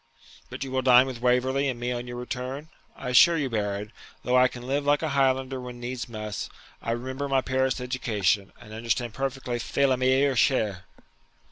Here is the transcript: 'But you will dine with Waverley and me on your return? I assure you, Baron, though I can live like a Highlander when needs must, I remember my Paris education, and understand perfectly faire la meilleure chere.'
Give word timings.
'But 0.49 0.63
you 0.63 0.71
will 0.71 0.81
dine 0.81 1.05
with 1.05 1.21
Waverley 1.21 1.67
and 1.69 1.79
me 1.79 1.91
on 1.91 2.07
your 2.07 2.15
return? 2.17 2.69
I 2.95 3.09
assure 3.09 3.37
you, 3.37 3.51
Baron, 3.51 3.91
though 4.23 4.35
I 4.35 4.47
can 4.47 4.65
live 4.65 4.83
like 4.83 5.03
a 5.03 5.09
Highlander 5.09 5.61
when 5.61 5.79
needs 5.79 6.09
must, 6.09 6.49
I 6.81 6.89
remember 6.89 7.29
my 7.29 7.41
Paris 7.41 7.79
education, 7.79 8.51
and 8.59 8.73
understand 8.73 9.13
perfectly 9.13 9.59
faire 9.59 9.85
la 9.85 9.97
meilleure 9.97 10.35
chere.' 10.35 10.85